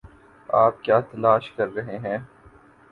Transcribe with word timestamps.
آپ 0.49 0.81
کیا 0.83 0.99
تلاش 1.01 1.51
کر 1.51 1.73
رہے 1.73 1.97
ہیں؟ 1.99 2.17